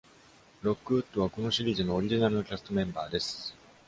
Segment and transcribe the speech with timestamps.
[0.63, 3.55] ロックウッドはこのシリーズのオリジナルのキャストメンバーです。